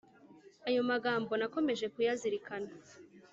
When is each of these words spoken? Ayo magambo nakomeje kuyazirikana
Ayo 0.67 0.81
magambo 0.91 1.31
nakomeje 1.37 1.85
kuyazirikana 1.93 2.69